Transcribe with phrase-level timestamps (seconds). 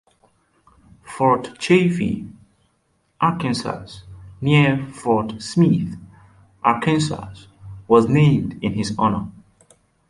[1.03, 2.27] Fort Chaffee,
[3.19, 3.99] Arkansas,
[4.41, 5.95] near Fort Smith,
[6.63, 7.45] Arkansas,
[7.87, 9.27] was named in his honor.